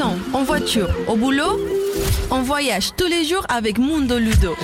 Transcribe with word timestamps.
en 0.00 0.42
voiture, 0.44 0.88
au 1.06 1.16
boulot, 1.16 1.60
on 2.30 2.42
voyage 2.42 2.92
tous 2.96 3.06
les 3.06 3.24
jours 3.24 3.44
avec 3.48 3.78
Mundo 3.78 4.18
Ludo. 4.18 4.54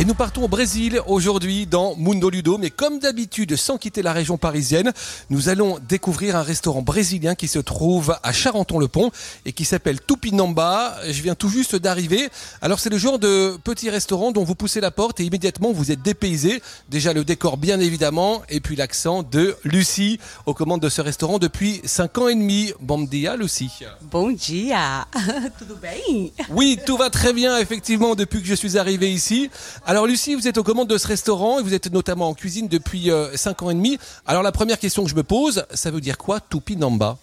Et 0.00 0.06
nous 0.06 0.14
partons 0.14 0.44
au 0.44 0.48
Brésil 0.48 0.98
aujourd'hui 1.06 1.66
dans 1.66 1.94
Mundo 1.94 2.30
Ludo, 2.30 2.56
mais 2.56 2.70
comme 2.70 3.00
d'habitude, 3.00 3.54
sans 3.56 3.76
quitter 3.76 4.00
la 4.00 4.14
région 4.14 4.38
parisienne, 4.38 4.94
nous 5.28 5.50
allons 5.50 5.78
découvrir 5.90 6.36
un 6.36 6.42
restaurant 6.42 6.80
brésilien 6.80 7.34
qui 7.34 7.48
se 7.48 7.58
trouve 7.58 8.16
à 8.22 8.32
Charenton-le-Pont 8.32 9.10
et 9.44 9.52
qui 9.52 9.66
s'appelle 9.66 10.00
Tupinamba. 10.00 10.96
Je 11.06 11.20
viens 11.20 11.34
tout 11.34 11.50
juste 11.50 11.76
d'arriver. 11.76 12.30
Alors 12.62 12.80
c'est 12.80 12.88
le 12.88 12.96
genre 12.96 13.18
de 13.18 13.58
petit 13.62 13.90
restaurant 13.90 14.32
dont 14.32 14.42
vous 14.42 14.54
poussez 14.54 14.80
la 14.80 14.90
porte 14.90 15.20
et 15.20 15.24
immédiatement 15.24 15.70
vous 15.70 15.92
êtes 15.92 16.00
dépaysé. 16.00 16.62
Déjà 16.88 17.12
le 17.12 17.22
décor 17.22 17.58
bien 17.58 17.78
évidemment 17.78 18.40
et 18.48 18.60
puis 18.60 18.76
l'accent 18.76 19.22
de 19.22 19.54
Lucie 19.64 20.18
aux 20.46 20.54
commandes 20.54 20.80
de 20.80 20.88
ce 20.88 21.02
restaurant 21.02 21.36
depuis 21.36 21.82
5 21.84 22.16
ans 22.16 22.28
et 22.28 22.34
demi. 22.34 22.72
Bon 22.80 23.02
dia 23.02 23.36
Lucie. 23.36 23.70
Bon 24.10 24.30
dia, 24.30 25.06
tudo 25.58 25.76
bem? 25.76 26.30
Oui, 26.48 26.78
tout 26.86 26.96
va 26.96 27.10
très 27.10 27.34
bien 27.34 27.58
effectivement 27.58 28.14
depuis 28.14 28.40
que 28.40 28.46
je 28.46 28.54
suis 28.54 28.78
arrivé 28.78 29.12
ici. 29.12 29.50
Alors 29.90 30.06
Lucie, 30.06 30.36
vous 30.36 30.46
êtes 30.46 30.56
aux 30.56 30.62
commandes 30.62 30.86
de 30.86 30.96
ce 30.98 31.08
restaurant 31.08 31.58
et 31.58 31.64
vous 31.64 31.74
êtes 31.74 31.92
notamment 31.92 32.28
en 32.28 32.34
cuisine 32.34 32.68
depuis 32.68 33.10
5 33.34 33.62
ans 33.64 33.70
et 33.70 33.74
demi. 33.74 33.98
Alors 34.24 34.44
la 34.44 34.52
première 34.52 34.78
question 34.78 35.02
que 35.02 35.10
je 35.10 35.16
me 35.16 35.24
pose, 35.24 35.64
ça 35.74 35.90
veut 35.90 36.00
dire 36.00 36.16
quoi 36.16 36.38
Tupinamba? 36.38 37.18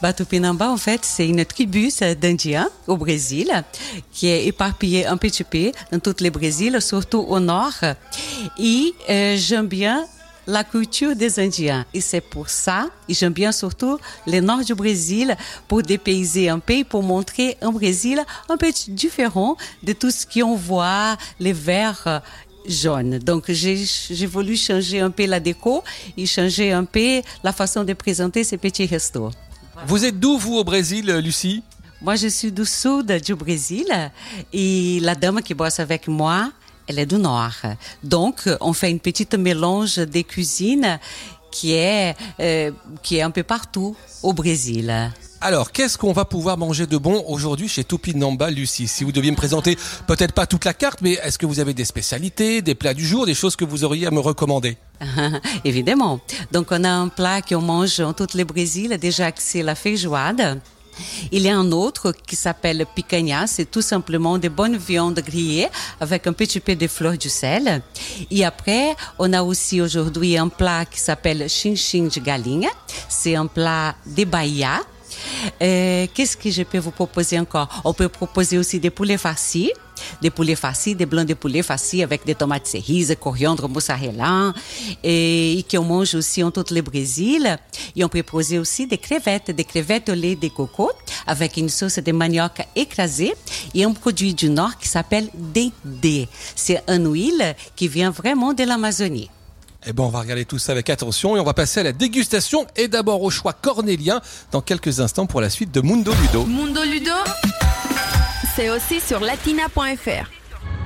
Bah, 0.00 0.12
Tupinamba, 0.12 0.70
en 0.70 0.76
fait, 0.76 1.00
c'est 1.02 1.26
une 1.26 1.44
tribu 1.44 1.88
d'Indiens 2.20 2.70
au 2.86 2.96
Brésil 2.96 3.50
qui 4.12 4.28
est 4.28 4.46
éparpillée 4.46 5.04
un 5.04 5.16
petit 5.16 5.42
peu 5.42 5.72
dans 5.90 5.98
tout 5.98 6.14
le 6.20 6.30
Brésil, 6.30 6.80
surtout 6.80 7.18
au 7.18 7.40
nord. 7.40 7.74
Et 8.56 8.94
euh, 9.10 9.36
j'aime 9.36 9.66
bien 9.66 10.06
la 10.46 10.64
culture 10.64 11.14
des 11.14 11.38
Indiens. 11.38 11.84
Et 11.94 12.00
c'est 12.00 12.20
pour 12.20 12.48
ça, 12.48 12.88
et 13.08 13.14
j'aime 13.14 13.32
bien 13.32 13.52
surtout 13.52 13.98
le 14.26 14.40
nord 14.40 14.64
du 14.64 14.74
Brésil, 14.74 15.36
pour 15.68 15.82
dépayser 15.82 16.48
un 16.48 16.58
peu, 16.58 16.84
pour 16.84 17.02
montrer 17.02 17.56
un 17.60 17.70
Brésil 17.70 18.22
un 18.48 18.56
peu 18.56 18.70
différent 18.88 19.56
de 19.82 19.92
tout 19.92 20.10
ce 20.10 20.26
qu'on 20.26 20.56
voit, 20.56 21.16
les 21.38 21.52
verts 21.52 22.22
jaunes. 22.66 23.18
Donc, 23.18 23.50
j'ai 23.50 24.26
voulu 24.26 24.56
changer 24.56 25.00
un 25.00 25.10
peu 25.10 25.26
la 25.26 25.40
déco 25.40 25.82
et 26.16 26.26
changer 26.26 26.72
un 26.72 26.84
peu 26.84 27.22
la 27.42 27.52
façon 27.52 27.84
de 27.84 27.92
présenter 27.92 28.44
ces 28.44 28.56
petits 28.56 28.86
restos. 28.86 29.30
Vous 29.86 30.04
êtes 30.04 30.18
d'où, 30.20 30.38
vous, 30.38 30.56
au 30.56 30.64
Brésil, 30.64 31.06
Lucie? 31.22 31.62
Moi, 32.00 32.16
je 32.16 32.26
suis 32.26 32.50
du 32.50 32.64
sud 32.64 33.12
du 33.24 33.34
Brésil 33.34 33.86
et 34.52 34.98
la 35.00 35.14
dame 35.14 35.40
qui 35.40 35.54
bosse 35.54 35.78
avec 35.78 36.08
moi, 36.08 36.50
elle 36.92 36.98
est 36.98 37.06
du 37.06 37.16
nord. 37.16 37.54
Donc, 38.04 38.48
on 38.60 38.72
fait 38.72 38.90
une 38.90 39.00
petite 39.00 39.34
mélange 39.34 39.96
des 39.96 40.24
cuisines 40.24 40.98
qui 41.50 41.72
est, 41.72 42.14
euh, 42.40 42.70
qui 43.02 43.16
est 43.16 43.22
un 43.22 43.30
peu 43.30 43.42
partout 43.42 43.96
au 44.22 44.32
Brésil. 44.32 45.10
Alors, 45.40 45.72
qu'est-ce 45.72 45.98
qu'on 45.98 46.12
va 46.12 46.24
pouvoir 46.24 46.56
manger 46.56 46.86
de 46.86 46.96
bon 46.96 47.24
aujourd'hui 47.26 47.66
chez 47.66 47.82
Tupinamba, 47.82 48.50
Lucie? 48.50 48.86
Si 48.86 49.04
vous 49.04 49.10
deviez 49.10 49.30
me 49.30 49.36
présenter, 49.36 49.76
peut-être 50.06 50.32
pas 50.32 50.46
toute 50.46 50.64
la 50.64 50.72
carte, 50.72 51.00
mais 51.02 51.14
est-ce 51.14 51.36
que 51.36 51.46
vous 51.46 51.58
avez 51.58 51.74
des 51.74 51.84
spécialités, 51.84 52.62
des 52.62 52.76
plats 52.76 52.94
du 52.94 53.04
jour, 53.04 53.26
des 53.26 53.34
choses 53.34 53.56
que 53.56 53.64
vous 53.64 53.82
auriez 53.82 54.06
à 54.06 54.10
me 54.12 54.20
recommander? 54.20 54.76
Évidemment. 55.64 56.20
Donc, 56.52 56.68
on 56.70 56.84
a 56.84 56.90
un 56.90 57.08
plat 57.08 57.42
qu'on 57.42 57.60
mange 57.60 57.98
en 58.00 58.12
tout 58.12 58.28
le 58.34 58.44
Brésil, 58.44 58.96
déjà 59.00 59.32
que 59.32 59.42
c'est 59.42 59.62
la 59.62 59.74
feijoada. 59.74 60.56
Il 61.30 61.42
y 61.42 61.48
a 61.48 61.56
un 61.56 61.72
autre 61.72 62.12
qui 62.12 62.36
s'appelle 62.36 62.86
picanha, 62.94 63.46
c'est 63.46 63.70
tout 63.70 63.82
simplement 63.82 64.38
de 64.38 64.48
bonnes 64.48 64.76
viandes 64.76 65.20
grillées 65.20 65.68
avec 66.00 66.26
un 66.26 66.32
petit 66.32 66.60
peu 66.60 66.76
de 66.76 66.86
fleur 66.86 67.16
du 67.16 67.28
sel. 67.28 67.82
Et 68.30 68.44
après, 68.44 68.94
on 69.18 69.32
a 69.32 69.42
aussi 69.42 69.80
aujourd'hui 69.80 70.36
un 70.36 70.48
plat 70.48 70.84
qui 70.84 71.00
s'appelle 71.00 71.48
chin-chin 71.48 72.08
de 72.14 72.20
galinha. 72.20 72.68
C'est 73.08 73.34
un 73.34 73.46
plat 73.46 73.94
de 74.06 74.24
Bahia. 74.24 74.80
Euh, 75.62 76.06
Qu'est-ce 76.12 76.36
que 76.36 76.50
je 76.50 76.62
peux 76.62 76.78
vous 76.78 76.90
proposer 76.90 77.38
encore? 77.38 77.68
On 77.84 77.92
peut 77.92 78.08
proposer 78.08 78.58
aussi 78.58 78.80
des 78.80 78.90
poulets 78.90 79.18
farcis, 79.18 79.72
des 80.20 80.30
poulets 80.30 80.54
farcis, 80.54 80.94
des 80.94 81.06
blancs 81.06 81.26
de 81.26 81.34
poulet 81.34 81.62
farcis 81.62 82.02
avec 82.02 82.24
des 82.24 82.34
tomates 82.34 82.66
cerises, 82.66 83.14
coriandre, 83.20 83.68
mozzarella, 83.68 84.52
et, 85.02 85.58
et 85.58 85.62
qu'on 85.62 85.84
mange 85.84 86.14
aussi 86.14 86.42
en 86.42 86.50
tout 86.50 86.64
le 86.70 86.80
Brésil. 86.80 87.58
Et 87.96 88.04
on 88.04 88.08
peut 88.08 88.22
proposer 88.22 88.58
aussi 88.58 88.86
des 88.86 88.98
crevettes, 88.98 89.50
des 89.50 89.64
crevettes 89.64 90.08
au 90.08 90.14
lait 90.14 90.36
de 90.36 90.48
coco 90.48 90.90
avec 91.26 91.56
une 91.56 91.68
sauce 91.68 91.98
de 91.98 92.12
manioc 92.12 92.62
écrasée 92.74 93.34
et 93.74 93.84
un 93.84 93.92
produit 93.92 94.34
du 94.34 94.48
Nord 94.48 94.78
qui 94.78 94.88
s'appelle 94.88 95.28
Dendê. 95.34 96.28
C'est 96.56 96.82
une 96.88 97.12
huile 97.12 97.54
qui 97.76 97.88
vient 97.88 98.10
vraiment 98.10 98.52
de 98.52 98.64
l'Amazonie. 98.64 99.30
Eh 99.84 99.92
ben, 99.92 100.04
on 100.04 100.08
va 100.08 100.20
regarder 100.20 100.44
tout 100.44 100.58
ça 100.58 100.72
avec 100.72 100.90
attention 100.90 101.36
et 101.36 101.40
on 101.40 101.44
va 101.44 101.54
passer 101.54 101.80
à 101.80 101.82
la 101.82 101.92
dégustation 101.92 102.66
et 102.76 102.86
d'abord 102.86 103.22
au 103.22 103.30
choix 103.30 103.52
cornélien 103.52 104.20
dans 104.52 104.60
quelques 104.60 105.00
instants 105.00 105.26
pour 105.26 105.40
la 105.40 105.50
suite 105.50 105.72
de 105.72 105.80
Mundo 105.80 106.12
Ludo. 106.22 106.46
Mundo 106.46 106.82
Ludo, 106.84 107.10
c'est 108.54 108.70
aussi 108.70 109.00
sur 109.00 109.20
latina.fr. 109.20 110.30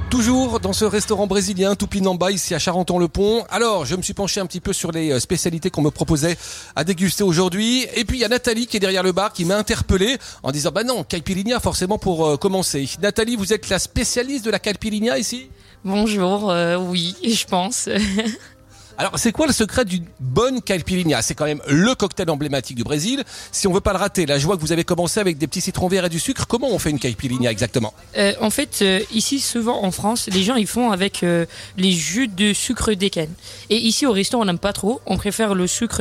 Toujours 0.09 0.61
dans 0.61 0.73
ce 0.73 0.85
restaurant 0.85 1.27
brésilien 1.27 1.75
Tupinamba 1.75 2.31
ici 2.31 2.55
à 2.55 2.59
Charenton-le-Pont. 2.61 3.45
Alors, 3.51 3.85
je 3.85 3.97
me 3.97 4.03
suis 4.03 4.15
penché 4.15 4.39
un 4.41 4.47
petit 4.47 4.61
peu 4.61 4.73
sur 4.73 4.93
les 4.93 5.19
spécialités 5.19 5.71
qu'on 5.71 5.83
me 5.83 5.91
proposait 5.91 6.37
à 6.77 6.85
déguster 6.85 7.25
aujourd'hui. 7.25 7.87
Et 7.95 8.05
puis 8.05 8.19
il 8.19 8.21
y 8.21 8.25
a 8.25 8.29
Nathalie 8.29 8.67
qui 8.69 8.77
est 8.77 8.81
derrière 8.81 9.03
le 9.03 9.13
bar 9.13 9.33
qui 9.33 9.45
m'a 9.45 9.57
interpellé 9.57 10.17
en 10.45 10.53
disant 10.53 10.71
bah 10.73 10.85
non, 10.85 11.03
caipirinha 11.03 11.59
forcément 11.59 11.99
pour 11.99 12.27
euh, 12.27 12.37
commencer. 12.37 12.89
Nathalie, 13.03 13.35
vous 13.35 13.53
êtes 13.53 13.69
la 13.69 13.81
spécialiste 13.81 14.45
de 14.45 14.51
la 14.51 14.61
caipirinha 14.61 15.19
ici? 15.19 15.51
Bonjour, 15.85 16.51
euh, 16.51 16.77
oui, 16.77 17.17
je 17.25 17.45
pense. 17.47 17.89
Alors, 18.99 19.19
c'est 19.19 19.33
quoi 19.33 19.47
le 19.47 19.53
secret 19.53 19.85
d'une 19.85 20.05
bonne 20.21 20.63
caipirinha 20.63 21.21
C'est 21.21 21.35
quand 21.35 21.45
même 21.45 21.61
le 21.69 21.95
cocktail 21.95 22.31
emblématique 22.31 22.77
du 22.77 22.85
Brésil. 22.85 23.25
Si 23.53 23.67
on 23.67 23.73
veut 23.73 23.83
pas 23.83 23.93
le 23.93 23.99
rater, 23.99 24.25
là, 24.25 24.39
je 24.39 24.47
vois 24.47 24.57
que 24.57 24.63
vous 24.63 24.73
avez 24.73 24.85
commencé 24.85 25.21
avec 25.21 25.37
des 25.37 25.47
petits 25.47 25.61
citrons 25.61 25.89
verts 25.89 26.07
et 26.07 26.09
du 26.09 26.19
sucre. 26.19 26.47
Comment 26.47 26.69
on 26.71 26.79
fait 26.79 26.91
une 26.91 26.99
caipirinha 26.99 27.51
exactement? 27.51 27.93
Euh, 28.17 28.33
en 28.41 28.49
fait, 28.49 28.79
euh, 28.81 29.01
ici, 29.13 29.41
souvent 29.41 29.85
en 29.85 29.91
France, 29.91 30.29
les 30.33 30.43
gens 30.43 30.57
ils 30.57 30.67
font 30.67 30.93
avec 30.93 31.23
euh, 31.23 31.45
les 31.77 31.93
jus 31.93 32.29
de 32.29 32.55
sucre 32.55 32.95
d'écane. 32.95 33.33
Et 33.69 33.77
ici, 33.77 34.07
au 34.07 34.13
resto, 34.13 34.41
on 34.41 34.47
n'aime 34.47 34.59
pas 34.59 34.73
trop. 34.73 35.03
On 35.05 35.19
préfère 35.19 35.55
le 35.55 35.67
sucre, 35.67 36.01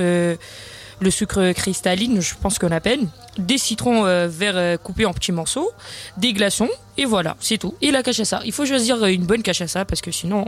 le 1.00 1.11
sucre 1.11 1.51
cristalline, 1.53 2.22
je 2.22 2.33
pense 2.41 2.59
qu'on 2.59 2.72
appelle, 2.72 3.01
des 3.38 3.57
citrons 3.57 4.06
euh, 4.06 4.28
verts 4.28 4.57
euh, 4.57 4.78
coupés 4.78 5.06
en 5.06 5.13
petits 5.13 5.31
morceaux, 5.31 5.72
des 6.17 6.33
glaçons, 6.33 6.69
et 6.97 7.06
voilà, 7.06 7.35
c'est 7.39 7.57
tout. 7.57 7.75
Et 7.81 7.91
la 7.91 8.03
cachaça. 8.03 8.41
Il 8.45 8.51
faut 8.51 8.66
choisir 8.66 9.03
euh, 9.03 9.07
une 9.07 9.25
bonne 9.25 9.44
cachaça 9.44 9.85
parce 9.85 10.01
que 10.01 10.11
sinon, 10.11 10.45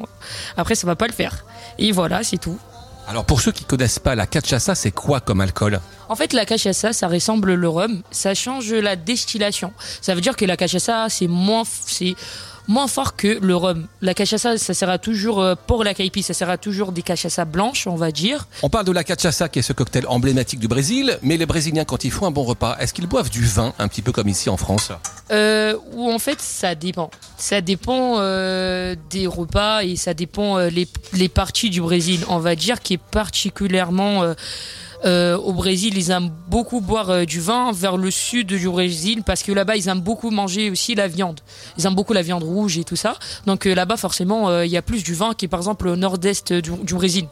après, 0.55 0.75
ça 0.75 0.87
va 0.87 0.95
pas 0.95 1.07
le 1.07 1.13
faire. 1.13 1.45
Et 1.77 1.91
voilà, 1.91 2.23
c'est 2.23 2.37
tout. 2.37 2.57
Alors, 3.09 3.23
pour 3.23 3.39
ceux 3.39 3.53
qui 3.53 3.63
connaissent 3.63 3.99
pas, 3.99 4.15
la 4.15 4.27
cachaça, 4.27 4.75
c'est 4.75 4.91
quoi 4.91 5.21
comme 5.21 5.39
alcool? 5.39 5.79
En 6.09 6.15
fait, 6.15 6.33
la 6.33 6.45
cachaça, 6.45 6.91
ça 6.91 7.07
ressemble 7.07 7.53
le 7.53 7.69
rhum. 7.69 8.01
Ça 8.11 8.33
change 8.33 8.73
la 8.73 8.97
distillation. 8.97 9.71
Ça 10.01 10.13
veut 10.13 10.19
dire 10.19 10.35
que 10.35 10.43
la 10.43 10.57
cachaça, 10.57 11.07
c'est 11.09 11.27
moins, 11.27 11.63
c'est 11.65 12.15
moins 12.67 12.87
fort 12.87 13.15
que 13.15 13.39
le 13.41 13.55
rhum. 13.55 13.87
La 14.01 14.13
cachaça, 14.13 14.57
ça 14.57 14.73
sera 14.73 14.97
toujours 14.97 15.41
euh, 15.41 15.55
pour 15.67 15.83
la 15.83 15.93
caipi, 15.93 16.23
ça 16.23 16.33
sera 16.33 16.57
toujours 16.57 16.91
des 16.91 17.01
cachaça 17.01 17.45
blanches, 17.45 17.87
on 17.87 17.95
va 17.95 18.11
dire. 18.11 18.47
On 18.63 18.69
parle 18.69 18.85
de 18.85 18.91
la 18.91 19.03
cachaça 19.03 19.49
qui 19.49 19.59
est 19.59 19.61
ce 19.63 19.73
cocktail 19.73 20.05
emblématique 20.07 20.59
du 20.59 20.67
Brésil, 20.67 21.17
mais 21.21 21.37
les 21.37 21.45
Brésiliens, 21.45 21.85
quand 21.85 22.03
ils 22.03 22.11
font 22.11 22.25
un 22.25 22.31
bon 22.31 22.43
repas, 22.43 22.77
est-ce 22.79 22.93
qu'ils 22.93 23.07
boivent 23.07 23.29
du 23.29 23.45
vin, 23.45 23.73
un 23.79 23.87
petit 23.87 24.01
peu 24.01 24.11
comme 24.11 24.27
ici 24.27 24.49
en 24.49 24.57
France? 24.57 24.91
Euh, 25.31 25.75
ou 25.93 26.11
en 26.11 26.19
fait, 26.19 26.41
ça 26.41 26.75
dépend. 26.75 27.09
Ça 27.37 27.61
dépend 27.61 28.15
euh, 28.17 28.95
des 29.09 29.27
repas 29.27 29.83
et 29.83 29.95
ça 29.95 30.13
dépend 30.13 30.57
euh, 30.57 30.69
les, 30.69 30.87
les 31.13 31.29
parties 31.29 31.69
du 31.69 31.81
Brésil. 31.81 32.23
On 32.29 32.39
va 32.39 32.55
dire 32.55 32.79
qui 32.79 32.93
est 32.93 32.97
particulièrement 32.97 34.23
euh, 35.05 35.37
au 35.37 35.53
Brésil, 35.53 35.93
ils 35.97 36.11
aiment 36.11 36.31
beaucoup 36.47 36.81
boire 36.81 37.09
euh, 37.09 37.25
du 37.25 37.39
vin 37.39 37.71
vers 37.71 37.97
le 37.97 38.09
sud 38.11 38.47
du 38.47 38.69
Brésil 38.69 39.23
parce 39.23 39.43
que 39.43 39.51
là-bas, 39.51 39.75
ils 39.75 39.87
aiment 39.87 40.01
beaucoup 40.01 40.31
manger 40.31 40.69
aussi 40.69 40.95
la 40.95 41.07
viande. 41.07 41.39
Ils 41.77 41.85
aiment 41.85 41.95
beaucoup 41.95 42.13
la 42.13 42.21
viande 42.21 42.43
rouge 42.43 42.77
et 42.77 42.83
tout 42.83 42.95
ça. 42.95 43.15
Donc 43.45 43.65
euh, 43.65 43.75
là-bas, 43.75 43.97
forcément, 43.97 44.61
il 44.61 44.71
y 44.71 44.77
a 44.77 44.81
plus 44.81 45.03
du 45.03 45.13
vin 45.13 45.33
qui 45.33 45.45
est 45.45 45.47
par 45.47 45.59
exemple 45.59 45.87
au 45.87 45.95
nord-est 45.95 46.53
du, 46.53 46.71
du 46.71 46.93
Brésil. 46.95 47.25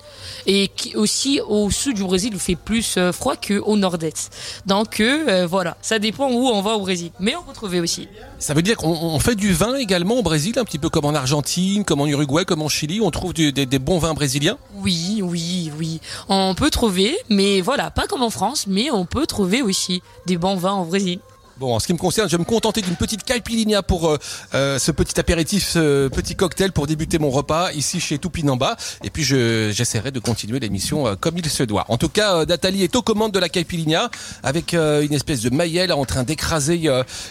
Et 0.45 0.67
qui, 0.67 0.95
aussi 0.95 1.39
au 1.47 1.69
sud 1.71 1.95
du 1.95 2.03
Brésil, 2.03 2.31
il 2.33 2.39
fait 2.39 2.55
plus 2.55 2.97
froid 3.11 3.35
qu'au 3.35 3.77
nord-est. 3.77 4.31
Donc 4.65 5.01
voilà, 5.47 5.77
ça 5.81 5.99
dépend 5.99 6.29
où 6.31 6.47
on 6.47 6.61
va 6.61 6.75
au 6.75 6.81
Brésil. 6.81 7.11
Mais 7.19 7.35
on 7.35 7.43
peut 7.43 7.53
trouver 7.53 7.79
aussi. 7.79 8.07
Ça 8.39 8.53
veut 8.53 8.61
dire 8.61 8.75
qu'on 8.77 8.89
on 8.91 9.19
fait 9.19 9.35
du 9.35 9.53
vin 9.53 9.75
également 9.75 10.15
au 10.15 10.23
Brésil, 10.23 10.53
un 10.57 10.65
petit 10.65 10.79
peu 10.79 10.89
comme 10.89 11.05
en 11.05 11.13
Argentine, 11.15 11.83
comme 11.83 12.01
en 12.01 12.07
Uruguay, 12.07 12.45
comme 12.45 12.61
en 12.61 12.69
Chili. 12.69 12.99
On 13.01 13.11
trouve 13.11 13.33
du- 13.33 13.51
des, 13.51 13.65
des 13.65 13.79
bons 13.79 13.97
vins 13.99 14.13
brésiliens? 14.13 14.57
Oui, 14.75 15.21
oui, 15.23 15.71
oui. 15.77 15.99
On 16.29 16.53
peut 16.55 16.69
trouver, 16.69 17.17
mais 17.29 17.54
voilà, 17.61 17.91
pas 17.91 18.07
comme 18.07 18.23
en 18.23 18.29
France, 18.29 18.65
mais 18.67 18.91
on 18.91 19.05
peut 19.05 19.25
trouver 19.25 19.61
aussi 19.61 20.01
des 20.25 20.37
bons 20.37 20.55
vins 20.55 20.79
au 20.79 20.85
Brésil. 20.85 21.19
Bon, 21.57 21.73
en 21.73 21.79
ce 21.79 21.87
qui 21.87 21.93
me 21.93 21.97
concerne, 21.97 22.27
je 22.27 22.35
vais 22.35 22.41
me 22.43 22.45
contenter 22.47 22.81
d'une 22.81 22.97
petite 22.97 23.23
caipirinha 23.23 23.81
pour 23.81 24.09
euh, 24.09 24.17
euh, 24.55 24.77
ce 24.77 24.91
petit 24.91 25.17
apéritif, 25.21 25.65
ce 25.65 26.09
petit 26.09 26.35
cocktail 26.35 26.73
pour 26.73 26.85
débuter 26.85 27.17
mon 27.17 27.29
repas 27.29 27.71
ici 27.71 28.01
chez 28.01 28.19
Tupinamba. 28.19 28.75
Et 29.05 29.09
puis, 29.09 29.23
je- 29.23 29.71
j'essaierai 29.73 30.11
de 30.11 30.19
continuer 30.19 30.59
l'émission 30.59 31.07
euh, 31.07 31.15
comme 31.17 31.37
il 31.37 31.49
se 31.49 31.63
doit. 31.63 31.85
En 31.87 31.97
tout 31.97 32.09
cas, 32.09 32.43
Nathalie 32.45 32.83
est 32.83 32.93
aux 32.97 33.01
commandes 33.01 33.31
de 33.31 33.39
la 33.39 33.47
caipirinha 33.47 34.09
avec 34.43 34.73
une 34.73 35.13
espèce 35.13 35.39
de 35.41 35.49
maillelle 35.49 35.93
en 35.93 36.03
train 36.03 36.23
d'écraser 36.23 36.89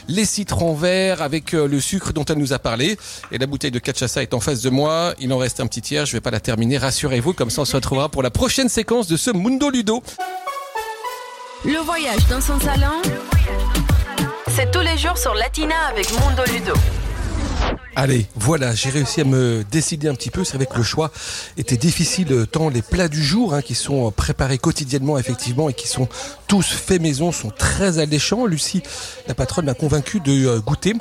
les 0.09 0.25
citrons 0.25 0.73
verts 0.75 1.21
avec 1.21 1.53
le 1.53 1.79
sucre 1.81 2.15
dont 2.15 2.25
elle 2.25 2.39
nous 2.39 2.55
a 2.55 2.59
parlé. 2.59 2.97
Et 3.31 3.37
la 3.37 3.47
bouteille 3.47 3.71
de 3.73 3.79
cachaça 3.79 4.23
est 4.23 4.33
en 4.33 4.41
face 4.41 4.63
de 4.63 4.71
moi. 4.71 5.13
Il 5.21 5.31
en 5.35 5.39
reste 5.39 5.61
un 5.61 5.67
petit 5.67 5.83
tiers. 5.83 6.07
Je 6.07 6.13
vais 6.13 6.23
pas 6.23 6.31
la 6.31 6.41
terminer. 6.41 6.79
Rassurez-vous, 6.79 7.35
comme 7.35 7.51
ça 7.51 7.61
on 7.63 7.65
se 7.67 7.77
retrouvera 7.77 8.09
pour 8.09 8.23
la 8.23 8.31
prochaine 8.31 8.71
séquence 8.71 9.07
de 9.07 9.19
ce 9.19 9.31
Mundo 9.31 9.69
Ludo. 9.69 10.03
Le 11.67 11.79
voyage 11.79 12.27
dans 12.29 12.41
son 12.41 12.61
salon, 12.61 13.01
C'est 14.57 14.71
tous 14.71 14.83
les 14.83 14.97
jours 14.97 15.19
sur 15.19 15.35
Latina 15.35 15.75
avec 15.91 16.13
Mundo 16.13 16.45
Ludo. 16.53 16.75
Allez, 17.97 18.27
voilà, 18.37 18.73
j'ai 18.73 18.91
réussi 18.91 19.21
à 19.21 19.25
me 19.25 19.65
décider 19.69 20.07
un 20.09 20.15
petit 20.15 20.31
peu. 20.31 20.45
C'est 20.45 20.57
vrai 20.57 20.67
que 20.67 20.77
le 20.77 20.85
choix 20.85 21.11
était 21.57 21.77
difficile 21.77 22.33
euh, 22.33 22.47
tant 22.47 22.69
les 22.69 22.83
plats 22.83 23.09
du 23.09 23.23
jour, 23.23 23.53
hein, 23.53 23.63
qui 23.63 23.75
sont 23.75 24.07
euh, 24.07 24.11
préparés 24.11 24.59
quotidiennement 24.59 25.19
effectivement 25.19 25.69
et 25.69 25.75
qui 25.75 25.89
sont 25.89 26.09
tous 26.47 26.67
faits 26.67 27.03
maison, 27.03 27.33
sont 27.33 27.51
très 27.51 27.99
alléchants. 27.99 28.47
Lucie, 28.47 28.83
la 29.27 29.35
patronne, 29.35 29.67
m'a 29.67 29.75
convaincu 29.75 30.21
de 30.21 30.47
euh, 30.47 30.61
goûter 30.61 30.95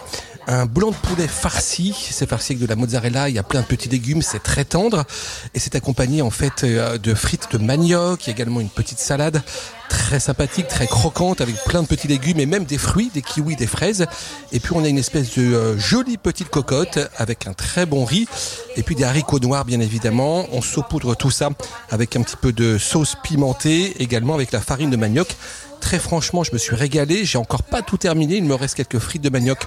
un 0.48 0.66
blanc 0.66 0.92
de 0.92 0.96
poulet 0.96 1.28
farci. 1.28 1.96
C'est 2.12 2.28
farci 2.28 2.54
avec 2.54 2.62
de 2.62 2.68
la 2.68 2.76
mozzarella, 2.76 3.30
il 3.30 3.36
y 3.36 3.40
a 3.40 3.44
plein 3.44 3.62
de 3.62 3.66
petits 3.66 3.90
légumes, 3.90 4.22
c'est 4.22 4.42
très 4.42 4.66
tendre. 4.66 5.06
Et 5.54 5.60
c'est 5.60 5.76
accompagné 5.76 6.22
en 6.22 6.30
fait 6.30 6.66
de 6.66 7.14
frites 7.14 7.48
de 7.52 7.58
manioc, 7.58 8.26
il 8.26 8.30
y 8.30 8.32
a 8.32 8.36
également 8.36 8.60
une 8.60 8.70
petite 8.70 9.00
salade 9.00 9.42
très 9.90 10.20
sympathique, 10.20 10.68
très 10.68 10.88
croquante, 10.88 11.42
avec 11.42 11.56
plein 11.66 11.84
de 11.84 11.88
petits 11.88 12.08
légumes 12.08 12.40
et 12.40 12.48
même 12.48 12.66
des 12.66 12.80
fruits, 12.80 13.12
des 13.14 13.22
kiwis, 13.22 13.56
des 13.56 13.68
fraises. 13.68 14.06
Et 14.52 14.60
puis 14.60 14.74
on 14.76 14.84
a 14.84 14.88
une 14.88 14.98
espèce 14.98 15.38
de 15.38 15.78
jolie 15.78 16.18
petite 16.18 16.50
cocotte 16.50 17.00
avec 17.18 17.46
un 17.48 17.54
très 17.54 17.86
bon 17.86 18.04
riz 18.04 18.28
et 18.76 18.84
puis 18.84 18.96
des 18.96 19.04
haricots 19.04 19.40
noirs 19.40 19.66
bien 19.66 19.80
évidemment. 19.80 20.48
On 20.52 20.62
saupoudre 20.62 21.16
tout 21.16 21.32
ça 21.32 21.50
avec 21.90 22.16
un 22.16 22.24
petit 22.24 22.38
peu 22.38 22.52
de 22.52 22.78
sauce 22.78 23.16
pimentée, 23.24 24.02
également 24.02 24.34
avec 24.34 24.52
la 24.52 24.62
farine 24.62 24.90
de 24.90 24.98
manioc. 24.98 25.36
Très 25.84 26.00
franchement, 26.00 26.46
je 26.46 26.54
me 26.54 26.58
suis 26.58 26.76
régalé. 26.76 27.26
J'ai 27.26 27.38
encore 27.38 27.62
pas 27.62 27.82
tout 27.82 27.98
terminé. 27.98 28.38
Il 28.38 28.46
me 28.46 28.56
reste 28.56 28.76
quelques 28.76 29.00
frites 29.00 29.22
de 29.22 29.30
manioc 29.30 29.60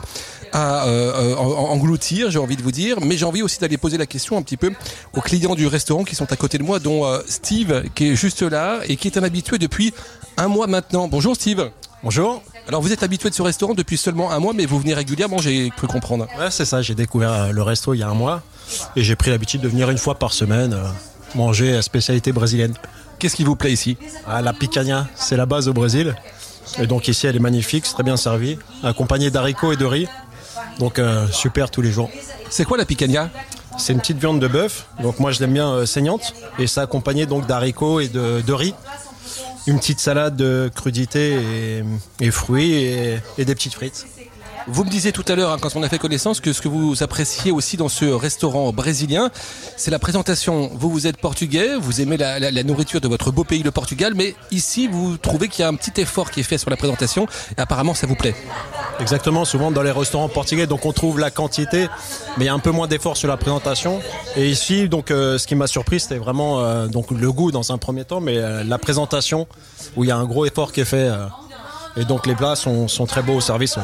à 0.51 0.87
euh, 0.87 1.35
engloutir, 1.37 2.31
j'ai 2.31 2.39
envie 2.39 2.57
de 2.57 2.63
vous 2.63 2.73
dire. 2.73 3.03
Mais 3.03 3.19
j'ai 3.19 3.27
envie 3.27 3.43
aussi 3.43 3.59
d'aller 3.59 3.77
poser 3.77 3.99
la 3.99 4.07
question 4.07 4.39
un 4.39 4.43
petit 4.43 4.57
peu 4.57 4.73
aux 5.13 5.21
clients 5.21 5.55
du 5.55 5.67
restaurant 5.67 6.05
qui 6.05 6.15
sont 6.15 6.33
à 6.33 6.37
côté 6.37 6.57
de 6.57 6.63
moi, 6.63 6.79
dont 6.79 7.05
euh, 7.05 7.21
Steve, 7.29 7.85
qui 7.95 8.09
est 8.09 8.17
juste 8.17 8.41
là 8.41 8.81
et 8.89 8.97
qui 8.97 9.09
est 9.09 9.19
un 9.19 9.25
habitué 9.25 9.59
depuis 9.59 9.93
un 10.39 10.49
mois 10.49 10.67
maintenant. 10.67 11.07
Bonjour 11.07 11.37
Steve. 11.37 11.71
Bonjour. 12.03 12.43
Alors 12.67 12.81
vous 12.81 12.95
êtes 12.95 13.03
habitué 13.03 13.29
de 13.29 13.35
ce 13.35 13.43
restaurant 13.43 13.75
depuis 13.75 13.99
seulement 13.99 14.33
un 14.33 14.39
mois, 14.39 14.55
mais 14.55 14.65
vous 14.65 14.79
venez 14.79 14.95
régulièrement, 14.95 15.37
j'ai 15.37 15.69
cru 15.69 15.87
comprendre. 15.87 16.27
Ouais, 16.39 16.51
c'est 16.51 16.65
ça, 16.65 16.81
j'ai 16.81 16.95
découvert 16.95 17.33
euh, 17.33 17.53
le 17.53 17.63
resto 17.63 17.93
il 17.93 17.99
y 17.99 18.03
a 18.03 18.09
un 18.09 18.15
mois 18.15 18.43
et 18.97 19.03
j'ai 19.03 19.17
pris 19.17 19.31
l'habitude 19.31 19.61
de 19.61 19.69
venir 19.69 19.91
une 19.91 19.99
fois 19.99 20.19
par 20.19 20.33
semaine 20.33 20.73
euh, 20.73 20.89
manger 21.35 21.73
la 21.73 21.83
spécialité 21.83 22.33
brésilienne. 22.33 22.75
Qu'est-ce 23.19 23.37
qui 23.37 23.45
vous 23.45 23.57
plaît 23.57 23.73
ici 23.73 23.97
ah, 24.27 24.43
La 24.43 24.53
picanha, 24.53 25.07
c'est 25.15 25.37
la 25.37 25.47
base 25.47 25.69
au 25.69 25.73
Brésil. 25.73 26.15
Et 26.79 26.87
donc 26.87 27.09
ici, 27.09 27.27
elle 27.27 27.37
est 27.37 27.41
magnifique, 27.41 27.87
c'est 27.87 27.95
très 27.95 28.03
bien 28.03 28.17
servi, 28.17 28.59
accompagnée 28.83 29.31
d'haricots 29.31 29.73
et 29.73 29.77
de 29.77 29.85
riz. 29.85 30.09
Donc 30.79 30.99
euh, 30.99 31.27
super 31.29 31.71
tous 31.71 31.83
les 31.83 31.93
jours. 31.93 32.11
C'est 32.51 32.65
quoi 32.65 32.77
la 32.77 32.85
picanha? 32.85 33.31
C'est 33.79 33.93
une 33.93 34.01
petite 34.01 34.19
viande 34.19 34.41
de 34.41 34.49
bœuf, 34.49 34.87
donc 35.03 35.21
moi 35.21 35.33
je 35.33 35.41
l'aime 35.41 35.53
bien 35.53 35.85
saignante, 35.85 36.35
et 36.59 36.67
ça 36.67 36.81
accompagné 36.81 37.27
donc 37.27 37.47
d'haricots 37.47 38.01
et 38.01 38.09
de 38.09 38.53
riz 38.53 38.75
une 39.67 39.79
petite 39.79 40.01
salade 40.01 40.37
de 40.37 40.71
crudité 40.75 41.83
et, 42.21 42.31
fruits 42.31 42.75
et, 42.75 43.21
des 43.39 43.55
petites 43.55 43.75
frites. 43.75 44.07
Vous 44.69 44.83
me 44.83 44.91
disiez 44.91 45.13
tout 45.13 45.25
à 45.29 45.37
l'heure, 45.37 45.53
hein, 45.53 45.59
quand 45.61 45.77
on 45.77 45.83
a 45.85 45.89
fait 45.89 45.99
connaissance, 45.99 46.41
que 46.41 46.53
ce 46.53 46.61
que 46.61 46.67
vous 46.67 47.05
appréciez 47.05 47.53
aussi 47.53 47.77
dans 47.77 47.89
ce 47.89 48.05
restaurant 48.05 48.73
brésilien, 48.73 49.31
c'est 49.77 49.93
la 49.93 50.01
présentation. 50.01 50.69
Vous, 50.75 50.91
vous 50.91 51.07
êtes 51.07 51.19
portugais, 51.19 51.77
vous 51.77 52.01
aimez 52.01 52.17
la, 52.17 52.63
nourriture 52.65 53.01
de 53.01 53.07
votre 53.07 53.31
beau 53.31 53.45
pays, 53.45 53.63
le 53.63 53.71
Portugal, 53.71 54.15
mais 54.17 54.35
ici, 54.51 54.89
vous 54.89 55.19
trouvez 55.19 55.47
qu'il 55.47 55.63
y 55.63 55.65
a 55.65 55.69
un 55.69 55.77
petit 55.77 56.01
effort 56.01 56.33
qui 56.33 56.41
est 56.41 56.43
fait 56.43 56.59
sur 56.59 56.69
la 56.69 56.77
présentation, 56.77 57.29
et 57.57 57.61
apparemment, 57.61 57.95
ça 57.95 58.09
vous 58.09 58.17
plaît. 58.17 58.35
Exactement, 58.99 59.45
souvent 59.45 59.71
dans 59.71 59.83
les 59.83 59.93
restaurants 59.93 60.29
portugais, 60.29 60.67
donc 60.67 60.85
on 60.85 60.93
trouve 60.93 61.21
la 61.21 61.31
quantité, 61.31 61.87
mais 62.37 62.45
il 62.45 62.47
y 62.47 62.51
a 62.51 62.55
un 62.55 62.59
peu 62.59 62.73
moins 62.73 62.89
d'effort 62.89 63.17
sur 63.17 63.29
la 63.29 63.37
présentation. 63.37 64.01
Et 64.35 64.51
ici, 64.51 64.89
donc, 64.89 65.13
euh, 65.13 65.39
ce 65.39 65.47
qui 65.47 65.55
m'a 65.55 65.69
surpris, 65.69 66.01
c'était 66.01 66.19
vraiment 66.19 66.61
euh, 66.61 66.89
donc 66.89 67.13
le 67.13 67.31
goût 67.31 67.53
dans 67.53 67.71
un 67.71 67.79
premier 67.79 68.05
temps, 68.05 68.21
mais 68.21 68.39
euh, 68.39 68.65
la 68.65 68.79
présentation, 68.79 69.47
où 69.95 70.03
il 70.03 70.09
y 70.09 70.11
a 70.11 70.17
un 70.17 70.25
gros 70.25 70.45
effort 70.45 70.73
qui 70.73 70.81
est 70.81 70.85
fait. 70.85 71.09
et 71.97 72.05
donc 72.05 72.27
les 72.27 72.35
plats 72.35 72.57
sont, 72.57 72.89
sont 72.89 73.07
très 73.07 73.23
beaux 73.23 73.35
au 73.35 73.41
service. 73.41 73.79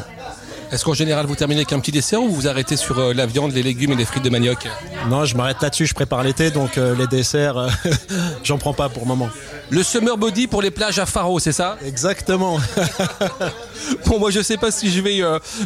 Est-ce 0.72 0.86
qu'en 0.86 0.94
général 0.94 1.26
vous 1.26 1.34
terminez 1.34 1.60
avec 1.60 1.72
un 1.74 1.80
petit 1.80 1.92
dessert 1.92 2.22
ou 2.22 2.28
vous 2.28 2.34
vous 2.34 2.48
arrêtez 2.48 2.78
sur 2.78 2.98
euh, 2.98 3.12
la 3.12 3.26
viande, 3.26 3.52
les 3.52 3.62
légumes 3.62 3.92
et 3.92 3.94
les 3.94 4.06
frites 4.06 4.24
de 4.24 4.30
manioc? 4.30 4.66
Non, 5.06 5.26
je 5.26 5.36
m'arrête 5.36 5.60
là-dessus, 5.60 5.84
je 5.84 5.92
prépare 5.92 6.22
l'été, 6.22 6.50
donc 6.50 6.78
euh, 6.78 6.96
les 6.96 7.06
desserts, 7.06 7.58
euh, 7.58 7.68
j'en 8.42 8.56
prends 8.56 8.72
pas 8.72 8.88
pour 8.88 9.02
le 9.02 9.08
moment. 9.08 9.28
Le 9.68 9.82
summer 9.82 10.16
body 10.16 10.46
pour 10.46 10.62
les 10.62 10.70
plages 10.70 10.98
à 10.98 11.04
Faro, 11.04 11.38
c'est 11.40 11.52
ça? 11.52 11.76
Exactement. 11.84 12.58
bon, 14.06 14.18
moi 14.18 14.30
je 14.30 14.40
sais 14.40 14.56
pas 14.56 14.70
si 14.70 14.90
je 14.90 15.02
vais 15.02 15.20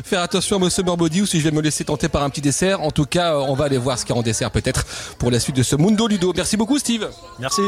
faire 0.05 0.23
attention 0.23 0.57
à 0.57 0.59
mon 0.59 0.71
summer 0.71 0.97
body 0.97 1.23
ou 1.23 1.27
si 1.27 1.39
je 1.39 1.45
vais 1.45 1.55
me 1.55 1.61
laisser 1.61 1.85
tenter 1.85 2.09
par 2.09 2.25
un 2.25 2.31
petit 2.31 2.41
dessert. 2.41 2.83
En 2.83 2.91
tout 2.91 3.05
cas, 3.05 3.37
on 3.37 3.55
va 3.55 3.67
aller 3.67 3.79
voir 3.79 3.99
ce 3.99 4.05
qu'il 4.05 4.15
y 4.15 4.19
a 4.19 4.21
en 4.21 4.25
dessert 4.25 4.51
peut-être 4.51 4.85
pour 5.19 5.31
la 5.31 5.39
suite 5.39 5.57
de 5.57 5.63
ce 5.63 5.77
Mundo 5.77 6.09
Ludo. 6.09 6.33
Merci 6.35 6.57
beaucoup 6.57 6.79
Steve. 6.79 7.09
Merci. 7.39 7.63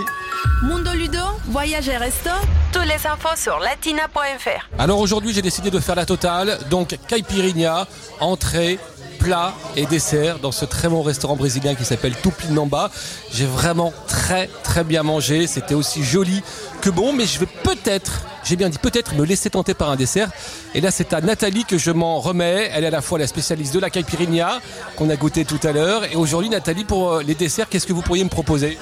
Mundo 0.62 0.90
Ludo, 0.92 1.22
voyage 1.46 1.88
et 1.88 1.96
resto, 1.96 2.30
tous 2.72 2.82
les 2.82 3.06
infos 3.06 3.36
sur 3.36 3.58
latina.fr. 3.60 4.68
Alors 4.78 4.98
aujourd'hui 4.98 5.32
j'ai 5.32 5.42
décidé 5.42 5.70
de 5.70 5.78
faire 5.78 5.96
la 5.96 6.06
totale, 6.06 6.58
donc 6.70 6.96
caipirinha, 7.28 7.86
entrée, 8.20 8.78
plat 9.18 9.52
et 9.76 9.86
dessert 9.86 10.38
dans 10.38 10.52
ce 10.52 10.64
très 10.64 10.88
bon 10.88 11.02
restaurant 11.02 11.36
brésilien 11.36 11.74
qui 11.74 11.84
s'appelle 11.84 12.14
Tupinamba. 12.22 12.90
J'ai 13.32 13.46
vraiment 13.46 13.92
très 14.06 14.48
très 14.62 14.84
bien 14.84 15.02
mangé, 15.02 15.46
c'était 15.46 15.74
aussi 15.74 16.04
joli 16.04 16.42
que 16.80 16.90
bon, 16.90 17.12
mais 17.12 17.26
je 17.26 17.40
vais 17.40 17.48
peut-être, 17.64 18.22
j'ai 18.44 18.54
bien 18.56 18.68
dit 18.68 18.78
peut-être 18.78 19.14
me 19.14 19.24
laisser 19.24 19.50
tenter 19.50 19.74
par 19.74 19.90
un 19.90 19.96
dessert. 19.96 20.30
Et 20.74 20.80
là 20.80 20.90
c'est 20.90 21.12
à 21.12 21.20
Nathalie 21.20 21.64
que 21.64 21.78
je 21.78 21.90
m'en 21.90 22.20
remets, 22.20 22.70
elle 22.72 22.84
est 22.84 22.88
à 22.88 22.90
la 22.90 23.02
fois 23.02 23.18
la 23.18 23.26
spécialiste 23.26 23.74
de 23.74 23.80
la 23.80 23.90
caipirinha 23.90 24.60
qu'on 24.96 25.10
a 25.10 25.16
goûté 25.16 25.44
tout 25.44 25.60
à 25.64 25.72
l'heure. 25.72 26.04
Et 26.04 26.16
aujourd'hui 26.16 26.50
Nathalie 26.50 26.84
pour 26.84 27.14
euh, 27.14 27.22
les 27.22 27.34
desserts, 27.34 27.68
qu'est-ce 27.68 27.86
que 27.86 27.92
vous 27.92 28.02
pourriez 28.02 28.24
me 28.24 28.30
proposer? 28.30 28.78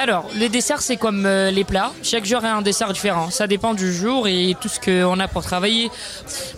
Alors, 0.00 0.30
les 0.36 0.48
desserts, 0.48 0.80
c'est 0.80 0.96
comme 0.96 1.26
euh, 1.26 1.50
les 1.50 1.64
plats. 1.64 1.92
Chaque 2.04 2.24
jour 2.24 2.44
a 2.44 2.52
un 2.52 2.62
dessert 2.62 2.92
différent. 2.92 3.30
Ça 3.32 3.48
dépend 3.48 3.74
du 3.74 3.92
jour 3.92 4.28
et 4.28 4.54
tout 4.60 4.68
ce 4.68 4.78
qu'on 4.78 5.18
a 5.18 5.26
pour 5.26 5.42
travailler. 5.42 5.90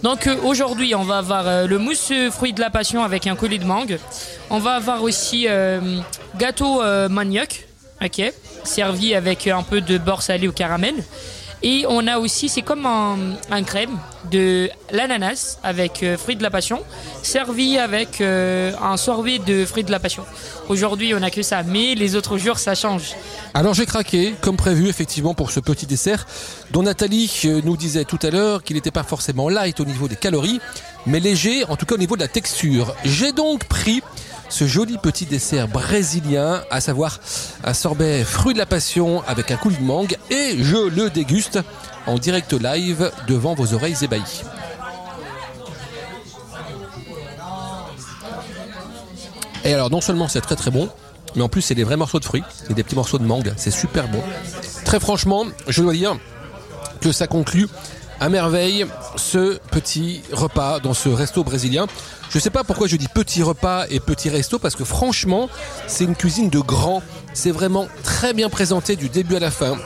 Donc, 0.02 0.26
euh, 0.26 0.36
aujourd'hui, 0.44 0.94
on 0.94 1.04
va 1.04 1.16
avoir 1.16 1.48
euh, 1.48 1.66
le 1.66 1.78
mousse 1.78 2.12
fruit 2.32 2.52
de 2.52 2.60
la 2.60 2.68
passion 2.68 3.02
avec 3.02 3.26
un 3.26 3.36
colis 3.36 3.58
de 3.58 3.64
mangue. 3.64 3.98
On 4.50 4.58
va 4.58 4.72
avoir 4.72 5.02
aussi 5.02 5.46
gâteau 6.36 6.82
manioc, 7.08 7.66
ok, 8.04 8.32
servi 8.64 9.14
avec 9.14 9.46
un 9.46 9.62
peu 9.62 9.80
de 9.80 9.96
beurre 9.96 10.22
salé 10.22 10.46
au 10.46 10.52
caramel. 10.52 10.96
Et 11.62 11.84
on 11.88 12.06
a 12.06 12.18
aussi, 12.18 12.48
c'est 12.48 12.62
comme 12.62 12.86
un, 12.86 13.62
crème 13.64 13.98
de 14.30 14.70
l'ananas 14.92 15.58
avec 15.62 16.02
euh, 16.02 16.16
fruits 16.16 16.36
de 16.36 16.42
la 16.42 16.50
passion, 16.50 16.80
servi 17.22 17.76
avec 17.76 18.20
euh, 18.20 18.72
un 18.82 18.96
sorbet 18.96 19.38
de 19.38 19.66
fruits 19.66 19.84
de 19.84 19.90
la 19.90 19.98
passion. 19.98 20.24
Aujourd'hui, 20.68 21.14
on 21.14 21.20
n'a 21.20 21.30
que 21.30 21.42
ça, 21.42 21.62
mais 21.62 21.94
les 21.94 22.16
autres 22.16 22.38
jours, 22.38 22.58
ça 22.58 22.74
change. 22.74 23.14
Alors 23.52 23.74
j'ai 23.74 23.84
craqué, 23.84 24.34
comme 24.40 24.56
prévu, 24.56 24.88
effectivement, 24.88 25.34
pour 25.34 25.50
ce 25.50 25.60
petit 25.60 25.84
dessert, 25.84 26.26
dont 26.70 26.82
Nathalie 26.82 27.30
euh, 27.44 27.60
nous 27.62 27.76
disait 27.76 28.04
tout 28.04 28.18
à 28.22 28.30
l'heure 28.30 28.62
qu'il 28.62 28.76
n'était 28.76 28.90
pas 28.90 29.02
forcément 29.02 29.50
light 29.50 29.80
au 29.80 29.84
niveau 29.84 30.08
des 30.08 30.16
calories, 30.16 30.60
mais 31.06 31.20
léger, 31.20 31.64
en 31.66 31.76
tout 31.76 31.84
cas 31.84 31.96
au 31.96 31.98
niveau 31.98 32.16
de 32.16 32.22
la 32.22 32.28
texture. 32.28 32.94
J'ai 33.04 33.32
donc 33.32 33.64
pris 33.64 34.02
ce 34.50 34.66
joli 34.66 34.98
petit 34.98 35.26
dessert 35.26 35.68
brésilien, 35.68 36.62
à 36.70 36.80
savoir 36.80 37.20
un 37.64 37.72
sorbet 37.72 38.24
fruit 38.24 38.52
de 38.52 38.58
la 38.58 38.66
passion 38.66 39.22
avec 39.26 39.50
un 39.50 39.56
coulis 39.56 39.76
de 39.76 39.82
mangue, 39.82 40.16
et 40.30 40.62
je 40.62 40.76
le 40.76 41.08
déguste 41.08 41.60
en 42.06 42.18
direct 42.18 42.52
live 42.52 43.10
devant 43.26 43.54
vos 43.54 43.72
oreilles 43.72 43.96
ébahies. 44.02 44.42
Et 49.64 49.72
alors 49.72 49.90
non 49.90 50.00
seulement 50.00 50.28
c'est 50.28 50.40
très 50.40 50.56
très 50.56 50.70
bon, 50.70 50.88
mais 51.36 51.42
en 51.42 51.48
plus 51.48 51.62
c'est 51.62 51.74
des 51.74 51.84
vrais 51.84 51.96
morceaux 51.96 52.18
de 52.18 52.24
fruits 52.24 52.44
et 52.68 52.74
des 52.74 52.82
petits 52.82 52.96
morceaux 52.96 53.18
de 53.18 53.24
mangue, 53.24 53.52
c'est 53.56 53.70
super 53.70 54.08
bon. 54.08 54.22
Très 54.84 54.98
franchement, 54.98 55.44
je 55.68 55.82
dois 55.82 55.92
dire 55.92 56.18
que 57.00 57.12
ça 57.12 57.26
conclut 57.26 57.68
à 58.20 58.28
merveille 58.28 58.86
ce 59.16 59.58
petit 59.70 60.22
repas 60.32 60.78
dans 60.78 60.94
ce 60.94 61.08
resto 61.08 61.42
brésilien. 61.42 61.86
Je 62.30 62.38
ne 62.38 62.40
sais 62.40 62.50
pas 62.50 62.64
pourquoi 62.64 62.86
je 62.86 62.96
dis 62.96 63.08
petit 63.08 63.42
repas 63.42 63.86
et 63.90 63.98
petit 63.98 64.28
resto 64.28 64.58
parce 64.58 64.76
que 64.76 64.84
franchement, 64.84 65.48
c'est 65.86 66.04
une 66.04 66.14
cuisine 66.14 66.50
de 66.50 66.60
grand. 66.60 67.02
C'est 67.32 67.50
vraiment 67.50 67.88
très 68.04 68.32
bien 68.32 68.48
présenté 68.48 68.96
du 68.96 69.08
début 69.08 69.36
à 69.36 69.40
la 69.40 69.50
fin 69.50 69.76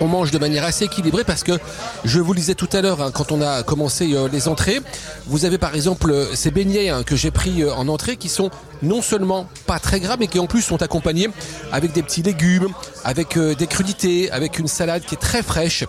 on 0.00 0.08
mange 0.08 0.30
de 0.30 0.38
manière 0.38 0.64
assez 0.64 0.86
équilibrée 0.86 1.24
parce 1.24 1.42
que 1.42 1.52
je 2.04 2.20
vous 2.20 2.32
le 2.32 2.38
disais 2.38 2.54
tout 2.54 2.68
à 2.72 2.80
l'heure 2.80 3.02
hein, 3.02 3.10
quand 3.12 3.32
on 3.32 3.42
a 3.42 3.62
commencé 3.62 4.14
euh, 4.14 4.28
les 4.32 4.48
entrées, 4.48 4.80
vous 5.26 5.44
avez 5.44 5.58
par 5.58 5.74
exemple 5.74 6.10
euh, 6.10 6.34
ces 6.34 6.50
beignets 6.50 6.88
hein, 6.88 7.02
que 7.02 7.16
j'ai 7.16 7.30
pris 7.30 7.62
euh, 7.62 7.74
en 7.74 7.86
entrée 7.88 8.16
qui 8.16 8.28
sont 8.28 8.50
non 8.82 9.02
seulement 9.02 9.46
pas 9.66 9.78
très 9.78 10.00
gras 10.00 10.16
mais 10.18 10.26
qui 10.26 10.38
en 10.38 10.46
plus 10.46 10.62
sont 10.62 10.82
accompagnés 10.82 11.28
avec 11.70 11.92
des 11.92 12.02
petits 12.02 12.22
légumes, 12.22 12.68
avec 13.04 13.38
des 13.38 13.66
crudités, 13.66 14.30
avec 14.30 14.58
une 14.58 14.68
salade 14.68 15.02
qui 15.04 15.14
est 15.14 15.18
très 15.18 15.42
fraîche. 15.42 15.84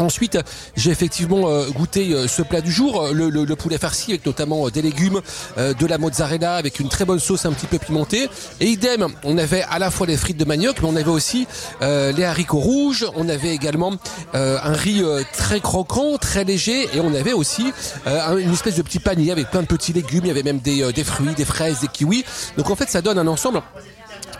Ensuite, 0.00 0.38
j'ai 0.76 0.90
effectivement 0.90 1.48
euh, 1.48 1.68
goûté 1.68 2.12
euh, 2.12 2.26
ce 2.26 2.40
plat 2.40 2.62
du 2.62 2.72
jour, 2.72 3.02
euh, 3.02 3.12
le, 3.12 3.56
poulet 3.56 3.76
farci 3.76 4.12
avec 4.12 4.24
notamment 4.24 4.70
des 4.70 4.80
légumes, 4.80 5.20
de 5.58 5.86
la 5.86 5.98
mozzarella 5.98 6.54
avec 6.54 6.80
une 6.80 6.88
très 6.88 7.04
bonne 7.04 7.18
sauce 7.18 7.44
un 7.44 7.52
petit 7.52 7.66
peu 7.66 7.78
pimentée. 7.78 8.30
Et 8.60 8.66
idem, 8.66 9.08
on 9.24 9.36
avait 9.36 9.62
à 9.62 9.78
la 9.78 9.90
fois 9.90 10.06
les 10.06 10.16
frites 10.16 10.38
de 10.38 10.46
manioc, 10.46 10.76
mais 10.80 10.88
on 10.88 10.96
avait 10.96 11.10
aussi 11.10 11.46
les 11.82 12.24
haricots 12.24 12.58
rouges, 12.58 13.06
on 13.16 13.28
avait 13.28 13.54
également 13.54 13.92
un 14.32 14.72
riz 14.72 15.02
très 15.32 15.60
croquant, 15.60 16.16
très 16.16 16.44
léger, 16.44 16.88
et 16.94 17.00
on 17.00 17.12
avait 17.14 17.34
aussi 17.34 17.72
une 18.06 18.52
espèce 18.52 18.76
de 18.76 18.82
petit 18.82 19.00
panier 19.00 19.32
avec 19.32 19.50
plein 19.50 19.62
de 19.62 19.66
petits 19.66 19.92
légumes, 19.92 20.22
il 20.24 20.28
y 20.28 20.30
avait 20.30 20.42
même 20.42 20.60
des, 20.60 20.90
des 20.92 21.04
fruits, 21.04 21.34
des 21.34 21.44
fraises, 21.44 21.80
des 21.80 21.88
kiwis. 21.88 22.24
Donc 22.56 22.70
en 22.70 22.76
fait, 22.76 22.88
ça 22.88 23.02
donne 23.02 23.18
un 23.18 23.26
ensemble 23.26 23.60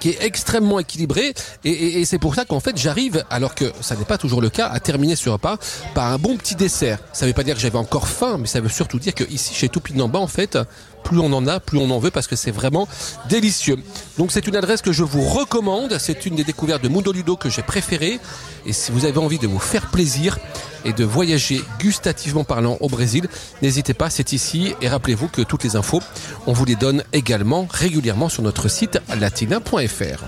qui 0.00 0.11
est 0.11 0.23
extrêmement 0.23 0.78
équilibré 0.80 1.35
et, 1.64 2.04
c'est 2.04 2.19
pour 2.19 2.35
ça 2.35 2.45
qu'en 2.45 2.61
fait 2.61 2.76
j'arrive, 2.76 3.25
alors 3.30 3.54
que 3.54 3.73
ça 3.80 3.95
n'est 3.95 4.04
pas 4.04 4.19
toujours 4.19 4.40
le 4.40 4.50
cas, 4.50 4.66
à 4.69 4.80
terminer 4.80 5.16
ce 5.16 5.28
repas 5.28 5.59
par 5.95 6.07
un 6.12 6.19
bon 6.19 6.37
petit 6.37 6.54
dessert. 6.54 6.99
Ça 7.12 7.26
veut 7.26 7.33
pas 7.33 7.45
dire 7.45 7.54
que 7.54 7.61
j'avais 7.61 7.78
encore 7.78 8.09
faim, 8.09 8.38
mais 8.40 8.47
ça 8.47 8.61
veut 8.61 8.69
surtout 8.69 8.99
dire 8.99 9.14
que 9.14 9.25
ici 9.25 9.54
chez 9.54 9.69
Toupinamba 9.69 10.19
en 10.19 10.26
fait, 10.26 10.59
plus 11.02 11.19
on 11.19 11.33
en 11.33 11.47
a, 11.47 11.61
plus 11.61 11.78
on 11.78 11.90
en 11.90 11.99
veut 11.99 12.11
parce 12.11 12.26
que 12.26 12.37
c'est 12.37 12.50
vraiment 12.50 12.88
délicieux. 13.28 13.76
Donc 14.19 14.33
c'est 14.33 14.47
une 14.47 14.57
adresse 14.57 14.83
que 14.83 14.92
je 14.92 15.02
vous 15.02 15.23
recommande, 15.23 15.97
c'est 15.99 16.26
une 16.26 16.37
des 16.37 16.45
découvertes 16.45 16.83
de 16.83 16.88
Mundo 16.88 17.12
Ludo 17.12 17.37
que 17.37 17.49
j'ai 17.49 17.62
préférée 17.62 18.21
et 18.66 18.73
si 18.73 18.92
vous 18.92 19.04
avez 19.04 19.19
envie 19.19 19.38
de 19.38 19.47
vous 19.47 19.59
faire 19.59 19.90
plaisir 19.90 20.38
et 20.85 20.92
de 20.92 21.04
voyager 21.04 21.62
gustativement 21.78 22.45
parlant 22.45 22.76
au 22.80 22.88
Brésil, 22.88 23.28
n'hésitez 23.62 23.95
pas, 23.95 24.11
c'est 24.11 24.33
ici 24.33 24.75
et 24.80 24.88
rappelez-vous 24.88 25.28
que 25.28 25.42
toutes 25.42 25.64
les 25.64 25.76
infos, 25.76 26.00
on 26.47 26.52
vous 26.52 26.64
les 26.64 26.76
donne 26.76 27.02
également 27.12 27.66
régulièrement 27.71 28.28
sur 28.28 28.42
notre 28.42 28.69
site 28.69 28.99
latina.fr. 29.19 30.25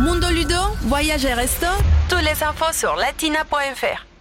Mundo 0.00 0.28
Ludo, 0.30 0.54
voyage 0.82 1.24
et 1.24 1.34
resto, 1.34 1.66
tous 2.08 2.16
les 2.16 2.42
infos 2.42 2.72
sur 2.72 2.96
latina.fr. 2.96 4.11